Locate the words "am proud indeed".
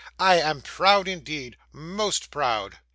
0.39-1.57